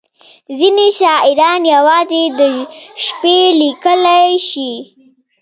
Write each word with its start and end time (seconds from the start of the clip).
•ځینې 0.57 0.87
شاعران 0.99 1.61
یوازې 1.75 2.23
د 2.39 2.41
شپې 3.03 3.39
لیکلی 3.61 4.29
شي. 4.49 4.73